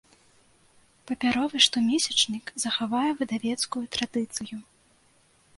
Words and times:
Папяровы 1.11 1.57
штомесячнік 1.67 2.45
захавае 2.63 3.11
выдавецкую 3.21 3.85
традыцыю. 3.97 4.55